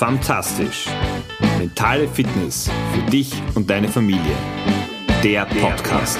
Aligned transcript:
Fantastisch. 0.00 0.86
Mentale 1.58 2.08
Fitness 2.08 2.70
für 2.94 3.10
dich 3.10 3.34
und 3.54 3.68
deine 3.68 3.86
Familie. 3.86 4.34
Der 5.22 5.44
Podcast. 5.44 6.18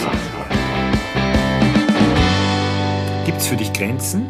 Gibt 3.24 3.38
es 3.38 3.46
für 3.46 3.56
dich 3.56 3.72
Grenzen? 3.72 4.26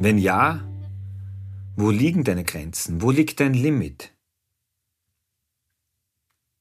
Wenn 0.00 0.18
ja, 0.18 0.62
wo 1.76 1.90
liegen 1.90 2.22
deine 2.22 2.44
Grenzen? 2.44 3.00
Wo 3.00 3.10
liegt 3.10 3.40
dein 3.40 3.54
Limit? 3.54 4.12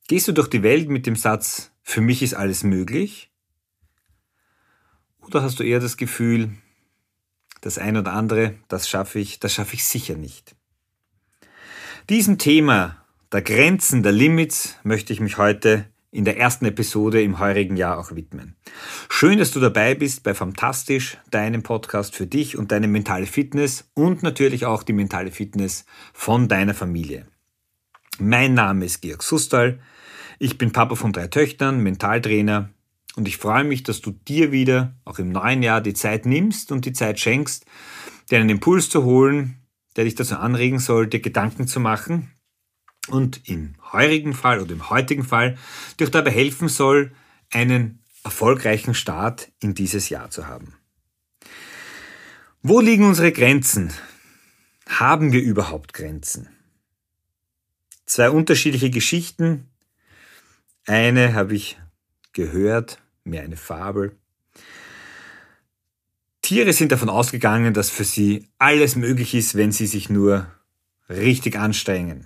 Gehst 0.08 0.30
du 0.30 0.32
durch 0.32 0.48
die 0.48 0.64
Welt 0.64 0.88
mit 0.88 1.06
dem 1.06 1.18
Satz, 1.18 1.74
für 1.84 2.00
mich 2.00 2.24
ist 2.24 2.36
alles 2.36 2.64
möglich? 2.64 3.34
Oder 5.28 5.44
hast 5.44 5.60
du 5.60 5.64
eher 5.64 5.82
das 5.82 5.98
Gefühl, 5.98 6.52
das 7.60 7.78
ein 7.78 7.98
oder 7.98 8.14
andere, 8.14 8.56
das 8.70 8.88
schaffe 8.88 9.20
ich, 9.20 9.42
das 9.42 9.54
schaffe 9.54 9.74
ich 9.74 9.84
sicher 9.84 10.16
nicht? 10.16 10.56
Diesem 12.10 12.40
Thema 12.40 12.98
der 13.32 13.44
Grenzen, 13.44 14.02
der 14.02 14.12
Limits 14.12 14.78
möchte 14.82 15.14
ich 15.14 15.20
mich 15.20 15.38
heute 15.38 15.86
in 16.10 16.26
der 16.26 16.40
ersten 16.40 16.66
Episode 16.66 17.22
im 17.22 17.38
heurigen 17.38 17.78
Jahr 17.78 18.00
auch 18.00 18.16
widmen. 18.16 18.56
Schön, 19.10 19.38
dass 19.38 19.52
du 19.52 19.60
dabei 19.60 19.94
bist 19.94 20.24
bei 20.24 20.34
Fantastisch, 20.34 21.20
deinem 21.30 21.62
Podcast 21.62 22.16
für 22.16 22.26
dich 22.26 22.58
und 22.58 22.72
deine 22.72 22.88
mentale 22.88 23.28
Fitness 23.28 23.92
und 23.94 24.24
natürlich 24.24 24.66
auch 24.66 24.82
die 24.82 24.94
mentale 24.94 25.30
Fitness 25.30 25.86
von 26.12 26.48
deiner 26.48 26.74
Familie. 26.74 27.28
Mein 28.18 28.56
Name 28.56 28.86
ist 28.86 29.04
Georg 29.04 29.22
Sustal. 29.22 29.80
Ich 30.40 30.58
bin 30.58 30.72
Papa 30.72 30.96
von 30.96 31.14
drei 31.14 31.28
Töchtern, 31.28 31.84
Mentaltrainer 31.84 32.70
und 33.18 33.28
ich 33.28 33.38
freue 33.38 33.66
mich, 33.66 33.84
dass 33.84 34.02
du 34.02 34.10
dir 34.10 34.52
wieder 34.52 34.96
auch 35.06 35.20
im 35.20 35.30
neuen 35.30 35.62
Jahr 35.62 35.80
die 35.80 35.94
Zeit 35.94 36.26
nimmst 36.26 36.72
und 36.72 36.86
die 36.86 36.94
Zeit 36.94 37.20
schenkst, 37.20 37.68
dir 38.32 38.40
einen 38.40 38.50
Impuls 38.50 38.90
zu 38.90 39.04
holen, 39.04 39.59
der 40.00 40.06
dich 40.06 40.16
dazu 40.16 40.38
anregen 40.38 40.80
sollte, 40.80 41.20
Gedanken 41.20 41.68
zu 41.68 41.82
machen 41.82 42.32
und 43.10 43.50
im 43.50 43.76
heurigen 43.92 44.34
Fall 44.34 44.62
oder 44.62 44.72
im 44.72 44.90
heutigen 44.90 45.26
Fall 45.26 45.58
dir 46.00 46.10
dabei 46.10 46.32
helfen 46.32 46.70
soll, 46.70 47.12
einen 47.52 48.02
erfolgreichen 48.24 48.94
Start 48.94 49.52
in 49.60 49.76
dieses 49.76 50.08
Jahr 50.08 50.30
zu 50.30 50.48
haben. 50.48 50.78
Wo 52.62 52.80
liegen 52.80 53.04
unsere 53.04 53.34
Grenzen? 53.34 53.92
Haben 54.88 55.34
wir 55.34 55.42
überhaupt 55.42 55.92
Grenzen? 55.92 56.48
Zwei 58.06 58.30
unterschiedliche 58.30 58.92
Geschichten. 58.92 59.68
Eine 60.86 61.34
habe 61.34 61.56
ich 61.56 61.78
gehört, 62.32 63.02
mehr 63.26 63.44
eine 63.44 63.58
Fabel. 63.58 64.16
Tiere 66.50 66.74
sind 66.74 66.92
davon 66.92 67.10
ausgegangen, 67.10 67.76
dass 67.76 67.92
für 67.92 68.04
sie 68.04 68.50
alles 68.58 68.96
möglich 68.96 69.36
ist, 69.36 69.54
wenn 69.54 69.72
sie 69.72 69.86
sich 69.86 70.10
nur 70.10 70.48
richtig 71.08 71.60
anstrengen. 71.60 72.26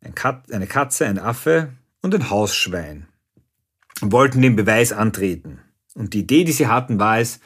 eine 0.00 0.66
Katze, 0.68 1.04
ein 1.04 1.18
Affe 1.18 1.72
und 2.00 2.14
ein 2.14 2.30
Hausschwein 2.30 3.08
wollten 4.00 4.40
den 4.40 4.54
Beweis 4.54 4.92
antreten. 4.92 5.58
Und 5.94 6.14
die 6.14 6.20
Idee, 6.20 6.44
die 6.44 6.52
sie 6.52 6.68
hatten, 6.68 7.00
war 7.00 7.18
es, 7.18 7.40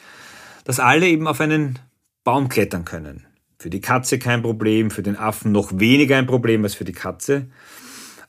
dass 0.63 0.79
alle 0.79 1.07
eben 1.07 1.27
auf 1.27 1.41
einen 1.41 1.79
Baum 2.23 2.47
klettern 2.47 2.85
können. 2.85 3.25
Für 3.57 3.71
die 3.71 3.81
Katze 3.81 4.19
kein 4.19 4.43
Problem, 4.43 4.91
für 4.91 5.01
den 5.01 5.17
Affen 5.17 5.51
noch 5.51 5.71
weniger 5.79 6.17
ein 6.17 6.27
Problem 6.27 6.63
als 6.63 6.75
für 6.75 6.85
die 6.85 6.91
Katze. 6.91 7.47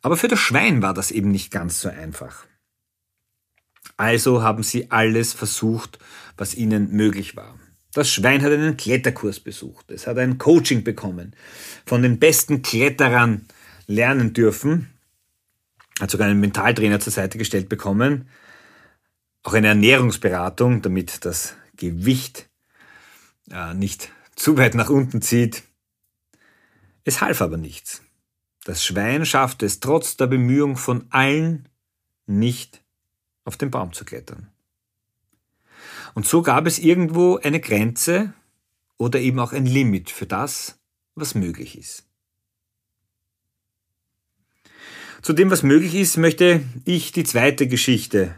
Aber 0.00 0.16
für 0.16 0.28
das 0.28 0.40
Schwein 0.40 0.80
war 0.80 0.94
das 0.94 1.10
eben 1.10 1.30
nicht 1.30 1.50
ganz 1.50 1.82
so 1.82 1.90
einfach. 1.90 2.46
Also 3.96 4.42
haben 4.42 4.62
sie 4.62 4.90
alles 4.90 5.32
versucht, 5.32 5.98
was 6.36 6.54
ihnen 6.54 6.92
möglich 6.92 7.36
war. 7.36 7.58
Das 7.92 8.10
Schwein 8.10 8.42
hat 8.42 8.52
einen 8.52 8.76
Kletterkurs 8.76 9.40
besucht. 9.40 9.90
Es 9.90 10.06
hat 10.06 10.18
ein 10.18 10.38
Coaching 10.38 10.84
bekommen, 10.84 11.34
von 11.84 12.02
den 12.02 12.18
besten 12.18 12.62
Kletterern 12.62 13.46
lernen 13.86 14.32
dürfen, 14.32 14.90
hat 16.00 16.10
sogar 16.10 16.28
einen 16.28 16.40
Mentaltrainer 16.40 17.00
zur 17.00 17.12
Seite 17.12 17.36
gestellt 17.36 17.68
bekommen, 17.68 18.28
auch 19.42 19.54
eine 19.54 19.68
Ernährungsberatung, 19.68 20.82
damit 20.82 21.24
das 21.24 21.54
Gewicht 21.76 22.48
äh, 23.50 23.74
nicht 23.74 24.12
zu 24.36 24.56
weit 24.56 24.74
nach 24.74 24.90
unten 24.90 25.20
zieht. 25.20 25.64
Es 27.04 27.20
half 27.20 27.42
aber 27.42 27.56
nichts. 27.56 28.02
Das 28.64 28.84
Schwein 28.84 29.26
schaffte 29.26 29.66
es 29.66 29.80
trotz 29.80 30.16
der 30.16 30.26
Bemühung 30.26 30.76
von 30.76 31.06
allen 31.10 31.68
nicht 32.26 32.79
auf 33.50 33.56
den 33.56 33.72
Baum 33.72 33.92
zu 33.92 34.04
klettern. 34.04 34.46
Und 36.14 36.24
so 36.24 36.40
gab 36.40 36.68
es 36.68 36.78
irgendwo 36.78 37.38
eine 37.38 37.58
Grenze 37.58 38.32
oder 38.96 39.18
eben 39.18 39.40
auch 39.40 39.52
ein 39.52 39.66
Limit 39.66 40.08
für 40.08 40.26
das, 40.26 40.78
was 41.16 41.34
möglich 41.34 41.76
ist. 41.76 42.04
Zu 45.20 45.32
dem, 45.32 45.50
was 45.50 45.64
möglich 45.64 45.96
ist, 45.96 46.16
möchte 46.16 46.62
ich 46.84 47.10
die 47.10 47.24
zweite 47.24 47.66
Geschichte 47.66 48.36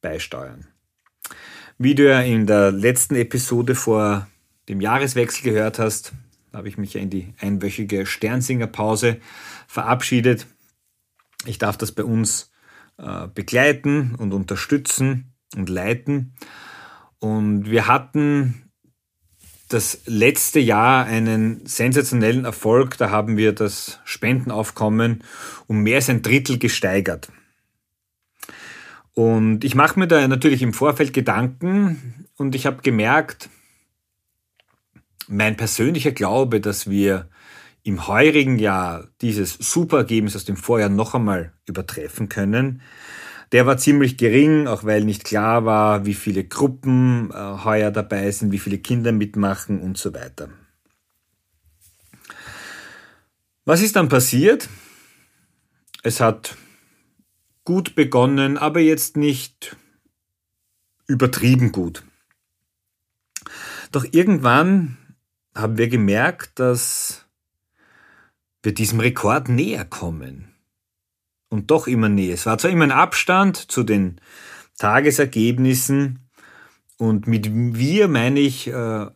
beisteuern. 0.00 0.68
Wie 1.76 1.96
du 1.96 2.08
ja 2.08 2.20
in 2.20 2.46
der 2.46 2.70
letzten 2.70 3.16
Episode 3.16 3.74
vor 3.74 4.28
dem 4.68 4.80
Jahreswechsel 4.80 5.42
gehört 5.42 5.80
hast, 5.80 6.12
habe 6.52 6.68
ich 6.68 6.78
mich 6.78 6.94
ja 6.94 7.00
in 7.00 7.10
die 7.10 7.34
einwöchige 7.40 8.06
Sternsingerpause 8.06 9.20
verabschiedet. 9.66 10.46
Ich 11.46 11.58
darf 11.58 11.76
das 11.76 11.90
bei 11.90 12.04
uns 12.04 12.52
begleiten 13.34 14.14
und 14.16 14.32
unterstützen 14.32 15.32
und 15.56 15.68
leiten. 15.68 16.34
Und 17.20 17.70
wir 17.70 17.86
hatten 17.86 18.68
das 19.68 20.00
letzte 20.06 20.60
Jahr 20.60 21.04
einen 21.04 21.64
sensationellen 21.66 22.44
Erfolg. 22.44 22.96
Da 22.96 23.10
haben 23.10 23.36
wir 23.36 23.52
das 23.52 24.00
Spendenaufkommen 24.04 25.22
um 25.66 25.82
mehr 25.82 25.96
als 25.96 26.08
ein 26.08 26.22
Drittel 26.22 26.58
gesteigert. 26.58 27.28
Und 29.14 29.64
ich 29.64 29.74
mache 29.74 29.98
mir 29.98 30.06
da 30.06 30.26
natürlich 30.26 30.62
im 30.62 30.72
Vorfeld 30.72 31.12
Gedanken 31.12 32.26
und 32.36 32.54
ich 32.54 32.66
habe 32.66 32.82
gemerkt, 32.82 33.50
mein 35.26 35.56
persönlicher 35.56 36.12
Glaube, 36.12 36.60
dass 36.60 36.88
wir 36.88 37.28
im 37.82 38.06
heurigen 38.06 38.58
Jahr 38.58 39.08
dieses 39.20 39.54
Superergebnis 39.54 40.36
aus 40.36 40.44
dem 40.44 40.56
Vorjahr 40.56 40.88
noch 40.88 41.14
einmal 41.14 41.52
übertreffen 41.66 42.28
können, 42.28 42.82
der 43.52 43.66
war 43.66 43.78
ziemlich 43.78 44.18
gering, 44.18 44.66
auch 44.66 44.84
weil 44.84 45.04
nicht 45.04 45.24
klar 45.24 45.64
war, 45.64 46.04
wie 46.04 46.14
viele 46.14 46.44
Gruppen 46.44 47.30
äh, 47.30 47.64
heuer 47.64 47.90
dabei 47.90 48.30
sind, 48.30 48.52
wie 48.52 48.58
viele 48.58 48.78
Kinder 48.78 49.12
mitmachen 49.12 49.80
und 49.80 49.96
so 49.96 50.12
weiter. 50.12 50.50
Was 53.64 53.80
ist 53.80 53.96
dann 53.96 54.08
passiert? 54.08 54.68
Es 56.02 56.20
hat 56.20 56.56
gut 57.64 57.94
begonnen, 57.94 58.56
aber 58.56 58.80
jetzt 58.80 59.16
nicht 59.16 59.76
übertrieben 61.06 61.72
gut. 61.72 62.02
Doch 63.92 64.06
irgendwann 64.10 64.96
haben 65.54 65.78
wir 65.78 65.88
gemerkt, 65.88 66.58
dass 66.58 67.26
wir 68.62 68.74
diesem 68.74 69.00
Rekord 69.00 69.48
näher 69.48 69.84
kommen 69.84 70.54
und 71.48 71.70
doch 71.70 71.86
immer 71.86 72.08
näher. 72.08 72.34
Es 72.34 72.46
war 72.46 72.58
zwar 72.58 72.70
immer 72.70 72.84
ein 72.84 72.92
Abstand 72.92 73.56
zu 73.56 73.82
den 73.82 74.20
Tagesergebnissen 74.78 76.28
und 76.98 77.26
mit 77.26 77.48
wir 77.52 78.08
meine 78.08 78.40
ich 78.40 78.66
äh, 78.68 78.72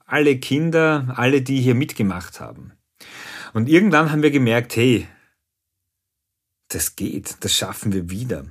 alle 0.06 0.38
Kinder, 0.38 1.14
alle, 1.16 1.42
die 1.42 1.60
hier 1.60 1.75
mitgemacht 1.75 2.41
haben. 2.41 2.72
Und 3.53 3.69
irgendwann 3.69 4.10
haben 4.10 4.22
wir 4.22 4.30
gemerkt, 4.30 4.76
hey, 4.76 5.06
das 6.69 6.97
geht, 6.97 7.36
das 7.41 7.54
schaffen 7.54 7.92
wir 7.92 8.09
wieder. 8.09 8.47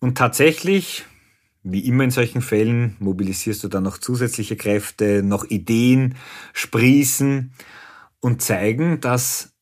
Und 0.00 0.18
tatsächlich, 0.18 1.06
wie 1.62 1.86
immer 1.86 2.04
in 2.04 2.10
solchen 2.10 2.42
Fällen, 2.42 2.96
mobilisierst 2.98 3.64
du 3.64 3.68
dann 3.68 3.84
noch 3.84 3.98
zusätzliche 3.98 4.56
Kräfte, 4.56 5.22
noch 5.22 5.44
Ideen 5.44 6.16
sprießen 6.52 7.52
und 8.20 8.42
zeigen, 8.42 9.00
dass 9.00 9.52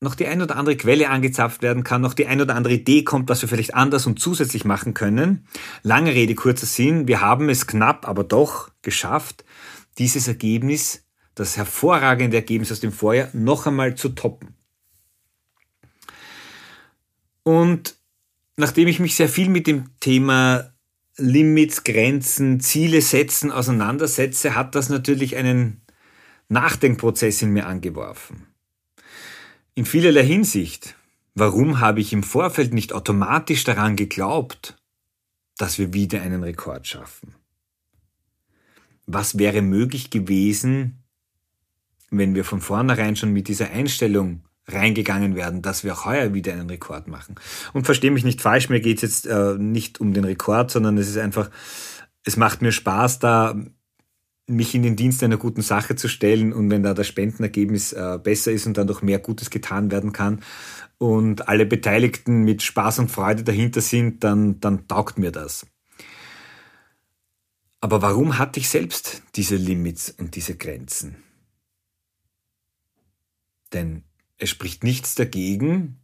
noch 0.00 0.14
die 0.14 0.26
ein 0.26 0.42
oder 0.42 0.56
andere 0.56 0.76
Quelle 0.76 1.08
angezapft 1.10 1.62
werden 1.62 1.82
kann, 1.82 2.00
noch 2.00 2.14
die 2.14 2.26
ein 2.26 2.40
oder 2.40 2.54
andere 2.54 2.74
Idee 2.74 3.02
kommt, 3.02 3.28
was 3.28 3.42
wir 3.42 3.48
vielleicht 3.48 3.74
anders 3.74 4.06
und 4.06 4.20
zusätzlich 4.20 4.64
machen 4.64 4.94
können. 4.94 5.46
Lange 5.82 6.14
Rede, 6.14 6.34
kurzer 6.34 6.66
Sinn. 6.66 7.08
Wir 7.08 7.20
haben 7.20 7.48
es 7.48 7.66
knapp, 7.66 8.06
aber 8.06 8.22
doch 8.22 8.70
geschafft, 8.82 9.44
dieses 9.98 10.28
Ergebnis, 10.28 11.04
das 11.34 11.56
hervorragende 11.56 12.36
Ergebnis 12.36 12.70
aus 12.70 12.80
dem 12.80 12.92
Vorjahr, 12.92 13.28
noch 13.32 13.66
einmal 13.66 13.96
zu 13.96 14.10
toppen. 14.10 14.54
Und 17.42 17.96
nachdem 18.56 18.88
ich 18.88 19.00
mich 19.00 19.16
sehr 19.16 19.28
viel 19.28 19.48
mit 19.48 19.66
dem 19.66 19.98
Thema 19.98 20.72
Limits, 21.16 21.82
Grenzen, 21.82 22.60
Ziele 22.60 23.02
setzen 23.02 23.50
auseinandersetze, 23.50 24.54
hat 24.54 24.76
das 24.76 24.88
natürlich 24.88 25.34
einen 25.34 25.80
Nachdenkprozess 26.48 27.42
in 27.42 27.50
mir 27.50 27.66
angeworfen. 27.66 28.46
In 29.74 29.84
vielerlei 29.84 30.24
Hinsicht. 30.24 30.96
Warum 31.34 31.80
habe 31.80 32.00
ich 32.00 32.12
im 32.12 32.22
Vorfeld 32.22 32.74
nicht 32.74 32.92
automatisch 32.92 33.62
daran 33.64 33.94
geglaubt, 33.94 34.76
dass 35.56 35.78
wir 35.78 35.92
wieder 35.92 36.20
einen 36.22 36.42
Rekord 36.42 36.86
schaffen? 36.86 37.34
Was 39.06 39.38
wäre 39.38 39.62
möglich 39.62 40.10
gewesen, 40.10 41.04
wenn 42.10 42.34
wir 42.34 42.44
von 42.44 42.60
vornherein 42.60 43.16
schon 43.16 43.32
mit 43.32 43.48
dieser 43.48 43.70
Einstellung 43.70 44.42
reingegangen 44.68 45.34
werden, 45.34 45.62
dass 45.62 45.82
wir 45.82 45.94
auch 45.94 46.04
heuer 46.04 46.34
wieder 46.34 46.52
einen 46.52 46.68
Rekord 46.68 47.08
machen. 47.08 47.36
Und 47.72 47.86
verstehe 47.86 48.10
mich 48.10 48.24
nicht 48.24 48.42
falsch, 48.42 48.68
mir 48.68 48.80
geht 48.80 48.98
es 48.98 49.02
jetzt 49.02 49.26
äh, 49.26 49.54
nicht 49.58 50.00
um 50.00 50.12
den 50.12 50.24
Rekord, 50.24 50.70
sondern 50.70 50.98
es 50.98 51.08
ist 51.08 51.16
einfach, 51.16 51.50
es 52.24 52.36
macht 52.36 52.60
mir 52.60 52.72
Spaß, 52.72 53.18
da 53.18 53.56
mich 54.48 54.74
in 54.74 54.82
den 54.82 54.96
Dienst 54.96 55.22
einer 55.22 55.36
guten 55.36 55.62
Sache 55.62 55.94
zu 55.94 56.08
stellen 56.08 56.52
und 56.52 56.70
wenn 56.70 56.82
da 56.82 56.94
das 56.94 57.06
Spendenergebnis 57.06 57.92
äh, 57.92 58.18
besser 58.22 58.50
ist 58.52 58.66
und 58.66 58.76
dann 58.76 58.86
doch 58.86 59.02
mehr 59.02 59.18
Gutes 59.18 59.50
getan 59.50 59.90
werden 59.90 60.12
kann 60.12 60.40
und 60.98 61.48
alle 61.48 61.66
Beteiligten 61.66 62.42
mit 62.44 62.62
Spaß 62.62 62.98
und 63.00 63.10
Freude 63.10 63.44
dahinter 63.44 63.80
sind, 63.80 64.24
dann, 64.24 64.58
dann 64.60 64.88
taugt 64.88 65.18
mir 65.18 65.30
das. 65.30 65.66
Aber 67.80 68.02
warum 68.02 68.38
hatte 68.38 68.58
ich 68.58 68.68
selbst 68.68 69.22
diese 69.36 69.56
Limits 69.56 70.10
und 70.10 70.34
diese 70.34 70.56
Grenzen? 70.56 71.16
Denn 73.72 74.02
es 74.38 74.50
spricht 74.50 74.82
nichts 74.82 75.14
dagegen, 75.14 76.00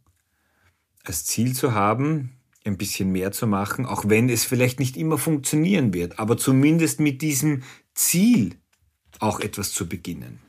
als 1.03 1.25
Ziel 1.25 1.53
zu 1.53 1.73
haben, 1.73 2.31
ein 2.63 2.77
bisschen 2.77 3.11
mehr 3.11 3.31
zu 3.31 3.47
machen, 3.47 3.85
auch 3.85 4.05
wenn 4.07 4.29
es 4.29 4.43
vielleicht 4.43 4.79
nicht 4.79 4.97
immer 4.97 5.17
funktionieren 5.17 5.93
wird, 5.93 6.19
aber 6.19 6.37
zumindest 6.37 6.99
mit 6.99 7.21
diesem 7.21 7.63
Ziel 7.95 8.57
auch 9.19 9.39
etwas 9.39 9.71
zu 9.71 9.87
beginnen. 9.87 10.39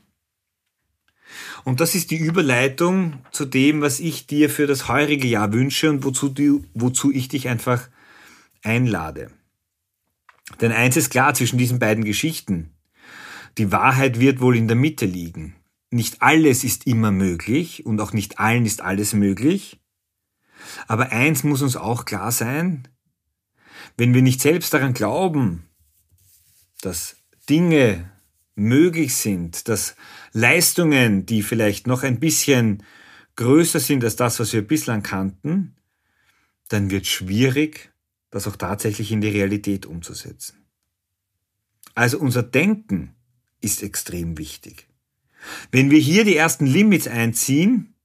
Und 1.63 1.81
das 1.81 1.95
ist 1.95 2.11
die 2.11 2.17
Überleitung 2.17 3.21
zu 3.31 3.45
dem, 3.45 3.81
was 3.81 3.99
ich 3.99 4.27
dir 4.27 4.49
für 4.49 4.67
das 4.67 4.87
heurige 4.87 5.27
Jahr 5.27 5.51
wünsche 5.51 5.89
und 5.89 6.03
wozu, 6.03 6.29
du, 6.29 6.63
wozu 6.73 7.11
ich 7.11 7.27
dich 7.27 7.47
einfach 7.47 7.89
einlade. 8.63 9.31
Denn 10.61 10.71
eins 10.71 10.95
ist 10.95 11.09
klar 11.09 11.33
zwischen 11.33 11.57
diesen 11.57 11.79
beiden 11.79 12.05
Geschichten. 12.05 12.71
Die 13.57 13.71
Wahrheit 13.71 14.19
wird 14.19 14.39
wohl 14.39 14.55
in 14.55 14.67
der 14.67 14.77
Mitte 14.77 15.05
liegen. 15.05 15.55
Nicht 15.89 16.21
alles 16.21 16.63
ist 16.63 16.87
immer 16.87 17.11
möglich 17.11 17.85
und 17.85 17.99
auch 17.99 18.13
nicht 18.13 18.39
allen 18.39 18.65
ist 18.65 18.81
alles 18.81 19.13
möglich. 19.13 19.79
Aber 20.87 21.11
eins 21.11 21.43
muss 21.43 21.61
uns 21.61 21.75
auch 21.75 22.05
klar 22.05 22.31
sein, 22.31 22.87
wenn 23.97 24.13
wir 24.13 24.21
nicht 24.21 24.41
selbst 24.41 24.73
daran 24.73 24.93
glauben, 24.93 25.63
dass 26.81 27.16
Dinge 27.49 28.11
möglich 28.55 29.15
sind, 29.15 29.67
dass 29.67 29.95
Leistungen, 30.33 31.25
die 31.25 31.43
vielleicht 31.43 31.87
noch 31.87 32.03
ein 32.03 32.19
bisschen 32.19 32.83
größer 33.35 33.79
sind 33.79 34.03
als 34.03 34.15
das, 34.15 34.39
was 34.39 34.53
wir 34.53 34.67
bislang 34.67 35.03
kannten, 35.03 35.75
dann 36.69 36.89
wird 36.89 37.05
schwierig, 37.05 37.91
das 38.29 38.47
auch 38.47 38.55
tatsächlich 38.55 39.11
in 39.11 39.21
die 39.21 39.29
Realität 39.29 39.85
umzusetzen. 39.85 40.65
Also 41.95 42.19
unser 42.19 42.43
Denken 42.43 43.15
ist 43.61 43.83
extrem 43.83 44.37
wichtig. 44.37 44.87
Wenn 45.71 45.91
wir 45.91 45.99
hier 45.99 46.25
die 46.25 46.35
ersten 46.35 46.65
Limits 46.65 47.07
einziehen, 47.07 47.95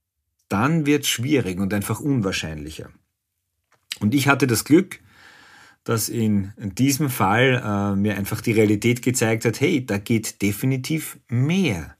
dann 0.49 0.85
wird 0.85 1.05
schwierig 1.05 1.59
und 1.59 1.73
einfach 1.73 1.99
unwahrscheinlicher. 1.99 2.91
Und 3.99 4.13
ich 4.13 4.27
hatte 4.27 4.47
das 4.47 4.65
Glück, 4.65 4.99
dass 5.83 6.07
in 6.07 6.53
diesem 6.57 7.09
Fall 7.09 7.61
äh, 7.63 7.95
mir 7.95 8.15
einfach 8.17 8.41
die 8.41 8.53
Realität 8.53 9.01
gezeigt 9.01 9.45
hat, 9.45 9.59
hey, 9.59 9.85
da 9.85 9.97
geht 9.97 10.41
definitiv 10.41 11.19
mehr. 11.27 11.95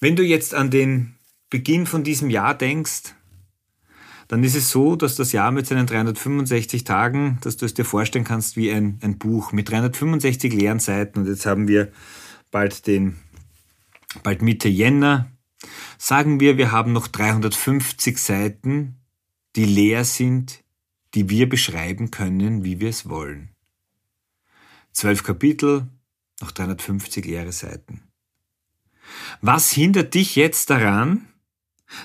Wenn 0.00 0.16
du 0.16 0.22
jetzt 0.22 0.54
an 0.54 0.70
den 0.70 1.14
Beginn 1.50 1.86
von 1.86 2.04
diesem 2.04 2.30
Jahr 2.30 2.56
denkst, 2.56 3.14
dann 4.28 4.44
ist 4.44 4.54
es 4.54 4.70
so, 4.70 4.94
dass 4.94 5.16
das 5.16 5.32
Jahr 5.32 5.50
mit 5.50 5.66
seinen 5.66 5.86
365 5.86 6.84
Tagen, 6.84 7.38
dass 7.40 7.56
du 7.56 7.64
es 7.64 7.74
dir 7.74 7.84
vorstellen 7.84 8.24
kannst 8.24 8.56
wie 8.56 8.70
ein, 8.70 8.98
ein 9.02 9.18
Buch 9.18 9.52
mit 9.52 9.70
365 9.70 10.52
leeren 10.52 10.80
Seiten. 10.80 11.20
Und 11.20 11.26
jetzt 11.26 11.46
haben 11.46 11.66
wir 11.66 11.90
bald 12.50 12.86
den, 12.86 13.16
bald 14.22 14.42
Mitte 14.42 14.68
Jänner. 14.68 15.30
Sagen 15.96 16.40
wir, 16.40 16.58
wir 16.58 16.70
haben 16.70 16.92
noch 16.92 17.08
350 17.08 18.18
Seiten, 18.18 18.96
die 19.56 19.64
leer 19.64 20.04
sind, 20.04 20.62
die 21.14 21.28
wir 21.30 21.48
beschreiben 21.48 22.10
können, 22.10 22.64
wie 22.64 22.80
wir 22.80 22.90
es 22.90 23.08
wollen. 23.08 23.54
Zwölf 24.92 25.22
Kapitel, 25.22 25.88
noch 26.40 26.50
350 26.50 27.24
leere 27.24 27.52
Seiten. 27.52 28.02
Was 29.40 29.70
hindert 29.70 30.14
dich 30.14 30.36
jetzt 30.36 30.70
daran, 30.70 31.28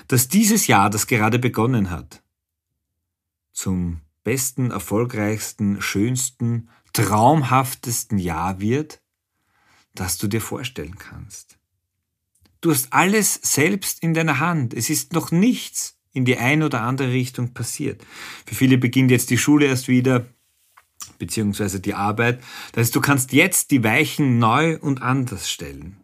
dass 0.08 0.28
dieses 0.28 0.66
Jahr, 0.66 0.90
das 0.90 1.06
gerade 1.06 1.38
begonnen 1.38 1.90
hat, 1.90 2.22
zum 3.52 4.00
besten, 4.22 4.70
erfolgreichsten, 4.70 5.80
schönsten, 5.80 6.70
traumhaftesten 6.92 8.18
Jahr 8.18 8.60
wird, 8.60 9.02
das 9.94 10.18
du 10.18 10.26
dir 10.26 10.40
vorstellen 10.40 10.98
kannst. 10.98 11.58
Du 12.60 12.70
hast 12.70 12.92
alles 12.92 13.34
selbst 13.34 14.02
in 14.02 14.14
deiner 14.14 14.40
Hand. 14.40 14.74
Es 14.74 14.90
ist 14.90 15.12
noch 15.12 15.30
nichts 15.30 15.98
in 16.14 16.24
die 16.24 16.38
eine 16.38 16.64
oder 16.66 16.80
andere 16.80 17.10
Richtung 17.10 17.52
passiert. 17.52 18.02
Für 18.46 18.54
viele 18.54 18.78
beginnt 18.78 19.10
jetzt 19.10 19.28
die 19.30 19.36
Schule 19.36 19.66
erst 19.66 19.88
wieder, 19.88 20.24
beziehungsweise 21.18 21.80
die 21.80 21.94
Arbeit. 21.94 22.40
Das 22.72 22.86
heißt, 22.86 22.96
du 22.96 23.00
kannst 23.00 23.32
jetzt 23.32 23.70
die 23.72 23.84
Weichen 23.84 24.38
neu 24.38 24.78
und 24.78 25.02
anders 25.02 25.50
stellen. 25.50 25.98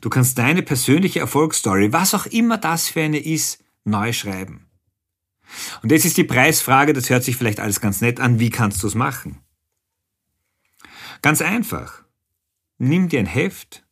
Du 0.00 0.08
kannst 0.08 0.38
deine 0.38 0.62
persönliche 0.62 1.20
Erfolgsstory, 1.20 1.92
was 1.92 2.14
auch 2.14 2.26
immer 2.26 2.56
das 2.56 2.88
für 2.88 3.02
eine 3.02 3.18
ist, 3.18 3.62
neu 3.84 4.12
schreiben. 4.12 4.66
Und 5.82 5.92
jetzt 5.92 6.06
ist 6.06 6.16
die 6.16 6.24
Preisfrage, 6.24 6.92
das 6.92 7.10
hört 7.10 7.24
sich 7.24 7.36
vielleicht 7.36 7.60
alles 7.60 7.80
ganz 7.80 8.00
nett 8.00 8.20
an, 8.20 8.38
wie 8.38 8.50
kannst 8.50 8.82
du 8.82 8.86
es 8.86 8.94
machen? 8.94 9.40
Ganz 11.20 11.42
einfach. 11.42 12.04
Nimm 12.78 13.08
dir 13.08 13.20
ein 13.20 13.26
Heft 13.26 13.84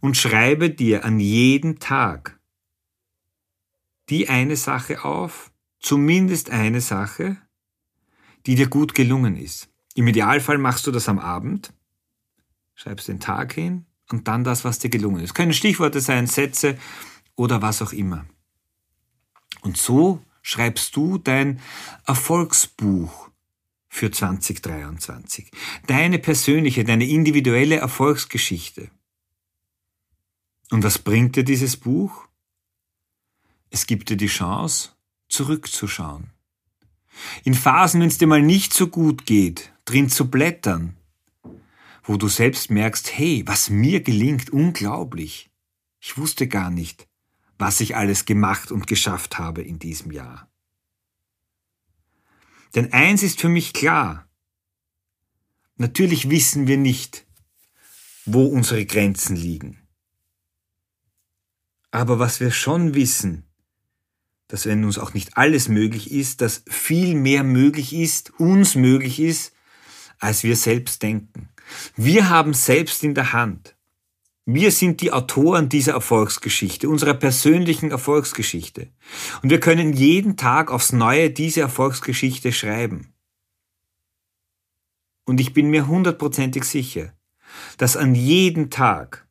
und 0.00 0.16
schreibe 0.16 0.70
dir 0.70 1.04
an 1.04 1.18
jedem 1.18 1.80
Tag 1.80 2.35
die 4.08 4.28
eine 4.28 4.56
Sache 4.56 5.04
auf, 5.04 5.50
zumindest 5.80 6.50
eine 6.50 6.80
Sache, 6.80 7.36
die 8.46 8.54
dir 8.54 8.68
gut 8.68 8.94
gelungen 8.94 9.36
ist. 9.36 9.68
Im 9.94 10.06
Idealfall 10.06 10.58
machst 10.58 10.86
du 10.86 10.92
das 10.92 11.08
am 11.08 11.18
Abend, 11.18 11.72
schreibst 12.74 13.08
den 13.08 13.20
Tag 13.20 13.52
hin 13.52 13.86
und 14.10 14.28
dann 14.28 14.44
das, 14.44 14.64
was 14.64 14.78
dir 14.78 14.90
gelungen 14.90 15.22
ist. 15.22 15.34
Können 15.34 15.52
Stichworte 15.52 16.00
sein, 16.00 16.26
Sätze 16.26 16.78
oder 17.34 17.62
was 17.62 17.82
auch 17.82 17.92
immer. 17.92 18.26
Und 19.62 19.76
so 19.76 20.22
schreibst 20.42 20.94
du 20.94 21.18
dein 21.18 21.60
Erfolgsbuch 22.06 23.30
für 23.88 24.10
2023. 24.10 25.50
Deine 25.86 26.18
persönliche, 26.18 26.84
deine 26.84 27.06
individuelle 27.06 27.76
Erfolgsgeschichte. 27.76 28.90
Und 30.70 30.84
was 30.84 30.98
bringt 30.98 31.36
dir 31.36 31.44
dieses 31.44 31.76
Buch? 31.76 32.28
Es 33.70 33.86
gibt 33.86 34.08
dir 34.10 34.16
die 34.16 34.26
Chance, 34.26 34.90
zurückzuschauen. 35.28 36.30
In 37.44 37.54
Phasen, 37.54 38.00
wenn 38.00 38.08
es 38.08 38.18
dir 38.18 38.26
mal 38.26 38.42
nicht 38.42 38.72
so 38.72 38.88
gut 38.88 39.26
geht, 39.26 39.72
drin 39.84 40.08
zu 40.08 40.30
blättern, 40.30 40.96
wo 42.04 42.16
du 42.16 42.28
selbst 42.28 42.70
merkst, 42.70 43.16
hey, 43.16 43.42
was 43.46 43.70
mir 43.70 44.00
gelingt, 44.02 44.50
unglaublich. 44.50 45.50
Ich 46.00 46.16
wusste 46.18 46.46
gar 46.46 46.70
nicht, 46.70 47.08
was 47.58 47.80
ich 47.80 47.96
alles 47.96 48.24
gemacht 48.26 48.70
und 48.70 48.86
geschafft 48.86 49.38
habe 49.38 49.62
in 49.62 49.78
diesem 49.78 50.12
Jahr. 50.12 50.48
Denn 52.74 52.92
eins 52.92 53.22
ist 53.22 53.40
für 53.40 53.48
mich 53.48 53.72
klar. 53.72 54.28
Natürlich 55.76 56.30
wissen 56.30 56.66
wir 56.66 56.76
nicht, 56.76 57.26
wo 58.24 58.46
unsere 58.46 58.84
Grenzen 58.86 59.36
liegen. 59.36 59.86
Aber 61.90 62.18
was 62.18 62.40
wir 62.40 62.50
schon 62.50 62.94
wissen, 62.94 63.46
dass 64.48 64.66
wenn 64.66 64.84
uns 64.84 64.98
auch 64.98 65.14
nicht 65.14 65.36
alles 65.36 65.68
möglich 65.68 66.10
ist, 66.12 66.40
dass 66.40 66.62
viel 66.68 67.14
mehr 67.14 67.42
möglich 67.42 67.92
ist, 67.92 68.38
uns 68.38 68.74
möglich 68.74 69.20
ist, 69.20 69.52
als 70.18 70.44
wir 70.44 70.56
selbst 70.56 71.02
denken. 71.02 71.48
Wir 71.96 72.28
haben 72.28 72.54
selbst 72.54 73.02
in 73.02 73.14
der 73.14 73.32
Hand. 73.32 73.76
Wir 74.44 74.70
sind 74.70 75.00
die 75.00 75.12
Autoren 75.12 75.68
dieser 75.68 75.94
Erfolgsgeschichte, 75.94 76.88
unserer 76.88 77.14
persönlichen 77.14 77.90
Erfolgsgeschichte. 77.90 78.92
Und 79.42 79.50
wir 79.50 79.58
können 79.58 79.92
jeden 79.92 80.36
Tag 80.36 80.70
aufs 80.70 80.92
Neue 80.92 81.30
diese 81.30 81.62
Erfolgsgeschichte 81.62 82.52
schreiben. 82.52 83.12
Und 85.24 85.40
ich 85.40 85.52
bin 85.52 85.70
mir 85.70 85.88
hundertprozentig 85.88 86.62
sicher, 86.62 87.12
dass 87.76 87.96
an 87.96 88.14
jedem 88.14 88.70
Tag 88.70 89.25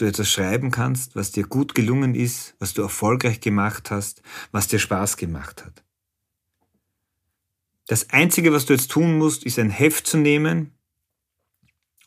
du 0.00 0.06
etwas 0.06 0.30
schreiben 0.30 0.70
kannst, 0.70 1.16
was 1.16 1.32
dir 1.32 1.46
gut 1.46 1.74
gelungen 1.74 2.14
ist, 2.14 2.54
was 2.58 2.74
du 2.74 2.82
erfolgreich 2.82 3.40
gemacht 3.40 3.90
hast, 3.90 4.22
was 4.52 4.68
dir 4.68 4.78
Spaß 4.78 5.16
gemacht 5.16 5.64
hat. 5.64 5.82
Das 7.86 8.10
Einzige, 8.10 8.52
was 8.52 8.66
du 8.66 8.72
jetzt 8.72 8.90
tun 8.90 9.18
musst, 9.18 9.44
ist 9.44 9.58
ein 9.58 9.70
Heft 9.70 10.06
zu 10.06 10.16
nehmen 10.16 10.72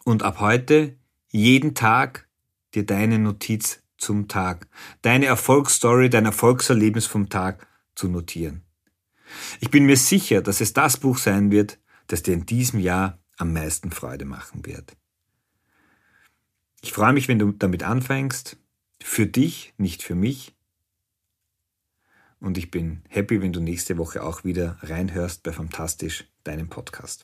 und 0.06 0.24
ab 0.24 0.40
heute 0.40 0.98
jeden 1.30 1.76
Tag 1.76 2.28
dir 2.74 2.86
deine 2.86 3.20
Notiz 3.20 3.82
zum 3.98 4.28
Tag, 4.28 4.68
deine 5.02 5.26
Erfolgsstory, 5.26 6.10
dein 6.10 6.26
Erfolgserlebnis 6.26 7.06
vom 7.06 7.30
Tag 7.30 7.68
zu 7.96 8.08
notieren. 8.08 8.64
Ich 9.60 9.72
bin 9.72 9.86
mir 9.86 9.98
sicher, 9.98 10.42
dass 10.42 10.62
es 10.62 10.74
das 10.74 10.98
Buch 10.98 11.18
sein 11.18 11.52
wird, 11.52 11.80
das 12.08 12.24
dir 12.24 12.34
in 12.34 12.46
diesem 12.46 12.80
Jahr 12.80 13.20
am 13.38 13.54
meisten 13.54 13.92
Freude 13.92 14.26
machen 14.26 14.66
wird. 14.66 14.96
Ich 16.84 16.92
freue 16.92 17.14
mich, 17.14 17.30
wenn 17.30 17.40
du 17.40 17.54
damit 17.54 17.84
anfängst. 17.84 18.58
Für 19.02 19.26
dich, 19.26 19.74
nicht 19.78 20.04
für 20.04 20.16
mich. 20.16 20.54
Und 22.42 22.58
ich 22.58 22.72
bin 22.72 23.04
happy, 23.08 23.42
wenn 23.42 23.54
du 23.54 23.62
nächste 23.62 23.98
Woche 23.98 24.22
auch 24.22 24.44
wieder 24.44 24.78
reinhörst 24.82 25.44
bei 25.44 25.54
Fantastisch, 25.54 26.26
deinem 26.44 26.68
Podcast. 26.68 27.24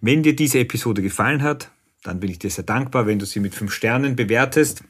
Wenn 0.00 0.24
dir 0.24 0.34
diese 0.34 0.58
Episode 0.58 1.00
gefallen 1.00 1.44
hat, 1.44 1.70
dann 2.02 2.18
bin 2.18 2.28
ich 2.28 2.40
dir 2.40 2.50
sehr 2.50 2.64
dankbar, 2.64 3.06
wenn 3.06 3.20
du 3.20 3.24
sie 3.24 3.38
mit 3.38 3.54
fünf 3.54 3.72
Sternen 3.72 4.16
bewertest 4.16 4.82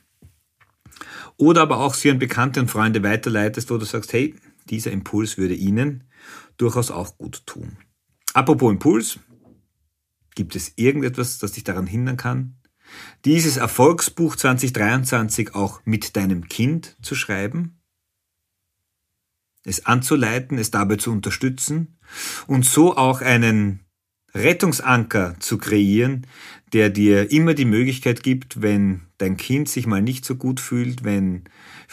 oder 1.37 1.61
aber 1.61 1.81
auch 1.81 1.93
sie 1.93 2.11
an 2.11 2.19
Bekannte 2.19 2.61
und 2.61 2.71
Freunde 2.71 3.03
weiterleitest, 3.03 3.71
wo 3.71 3.77
du 3.77 3.85
sagst, 3.85 4.15
hey, 4.15 4.35
dieser 4.71 4.91
Impuls 4.91 5.37
würde 5.37 5.55
Ihnen 5.55 6.05
durchaus 6.57 6.91
auch 6.91 7.19
gut 7.19 7.47
tun. 7.47 7.77
Apropos 8.33 8.73
Impuls, 8.73 9.19
gibt 10.35 10.57
es 10.57 10.73
irgendetwas, 10.77 11.39
das 11.39 11.53
dich 11.53 11.65
daran 11.65 11.87
hindern 11.87 12.17
kann, 12.17 12.57
dieses 13.25 13.57
Erfolgsbuch 13.57 14.37
2023 14.37 15.55
auch 15.55 15.81
mit 15.85 16.17
deinem 16.17 16.49
Kind 16.49 16.97
zu 17.03 17.15
schreiben? 17.15 17.81
Es 19.65 19.87
anzuleiten, 19.87 20.59
es 20.59 20.71
dabei 20.71 20.97
zu 20.97 21.11
unterstützen 21.11 21.99
und 22.47 22.67
so 22.67 22.97
auch 22.97 23.23
einen 23.23 23.81
Rettungsanker 24.35 25.37
zu 25.39 25.59
kreieren, 25.59 26.27
der 26.73 26.91
dir 26.91 27.31
immer 27.31 27.55
die 27.55 27.65
Möglichkeit 27.65 28.23
gibt, 28.23 28.61
wenn 28.61 29.03
dein 29.19 29.37
Kind 29.37 29.69
sich 29.69 29.87
mal 29.87 30.03
nicht 30.03 30.25
so 30.25 30.35
gut 30.35 30.61
fühlt, 30.61 31.05
wenn 31.05 31.45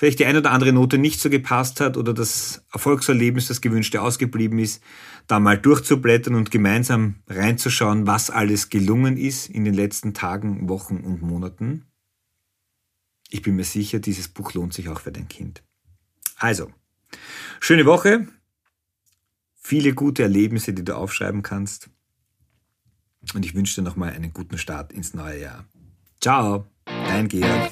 vielleicht 0.02 0.18
die 0.18 0.26
eine 0.26 0.40
oder 0.40 0.50
andere 0.50 0.74
Note 0.74 0.98
nicht 0.98 1.20
so 1.20 1.30
gepasst 1.30 1.80
hat 1.80 1.96
oder 1.96 2.12
das 2.12 2.66
Erfolgserlebnis, 2.74 3.50
das 3.50 3.62
gewünschte 3.62 4.02
ausgeblieben 4.02 4.58
ist, 4.58 4.82
da 5.28 5.40
mal 5.40 5.60
durchzublättern 5.60 6.34
und 6.34 6.50
gemeinsam 6.50 7.18
reinzuschauen, 7.28 8.08
was 8.08 8.32
alles 8.32 8.70
gelungen 8.70 9.16
ist 9.16 9.48
in 9.48 9.64
den 9.64 9.76
letzten 9.76 10.16
Tagen, 10.16 10.68
Wochen 10.70 11.02
und 11.02 11.22
Monaten. 11.22 11.86
Ich 13.30 13.44
bin 13.44 13.56
mir 13.56 13.64
sicher, 13.64 14.00
dieses 14.00 14.28
Buch 14.28 14.56
lohnt 14.56 14.74
sich 14.74 14.90
auch 14.90 15.02
für 15.02 15.12
dein 15.12 15.28
Kind. 15.28 15.62
Also, 16.36 16.72
schöne 17.60 17.86
Woche, 17.86 18.28
viele 19.54 19.94
gute 19.94 20.24
Erlebnisse, 20.24 20.74
die 20.74 20.84
du 20.84 20.98
aufschreiben 20.98 21.44
kannst. 21.44 21.92
Und 23.36 23.46
ich 23.46 23.54
wünsche 23.54 23.76
dir 23.76 23.84
nochmal 23.84 24.14
einen 24.14 24.34
guten 24.34 24.58
Start 24.58 24.94
ins 24.94 25.14
neue 25.14 25.42
Jahr. 25.42 25.66
Ciao, 26.20 26.66
dein 26.86 27.28
Georg. 27.28 27.72